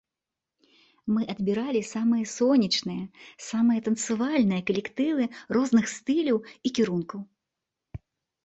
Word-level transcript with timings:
Мы 1.15 1.21
адбіралі 1.33 1.81
самыя 1.95 2.25
сонечныя, 2.37 3.03
самыя 3.49 3.79
танцавальныя 3.89 4.61
калектывы 4.71 5.23
розных 5.59 5.85
стыляў 5.95 6.37
і 6.51 6.73
кірункаў. 6.81 7.19